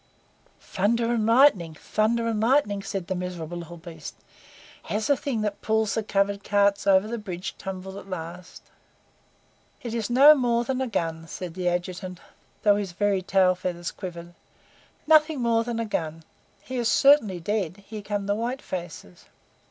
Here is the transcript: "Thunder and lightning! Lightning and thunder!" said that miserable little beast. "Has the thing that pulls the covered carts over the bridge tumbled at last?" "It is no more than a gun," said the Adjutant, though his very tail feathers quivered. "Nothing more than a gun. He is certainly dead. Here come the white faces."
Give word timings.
"Thunder 0.63 1.13
and 1.13 1.27
lightning! 1.27 1.77
Lightning 1.77 1.77
and 1.77 1.77
thunder!" 1.77 2.81
said 2.83 3.05
that 3.05 3.13
miserable 3.13 3.59
little 3.59 3.77
beast. 3.77 4.15
"Has 4.85 5.05
the 5.05 5.15
thing 5.15 5.41
that 5.41 5.61
pulls 5.61 5.93
the 5.93 6.01
covered 6.01 6.43
carts 6.43 6.87
over 6.87 7.07
the 7.07 7.19
bridge 7.19 7.53
tumbled 7.59 7.95
at 7.97 8.09
last?" 8.09 8.63
"It 9.83 9.93
is 9.93 10.09
no 10.09 10.33
more 10.33 10.63
than 10.63 10.81
a 10.81 10.87
gun," 10.87 11.27
said 11.27 11.53
the 11.53 11.67
Adjutant, 11.69 12.19
though 12.63 12.77
his 12.77 12.93
very 12.93 13.21
tail 13.21 13.53
feathers 13.53 13.91
quivered. 13.91 14.33
"Nothing 15.05 15.39
more 15.39 15.63
than 15.63 15.79
a 15.79 15.85
gun. 15.85 16.23
He 16.63 16.77
is 16.77 16.89
certainly 16.89 17.39
dead. 17.39 17.83
Here 17.87 18.01
come 18.01 18.25
the 18.25 18.33
white 18.33 18.63
faces." 18.63 19.25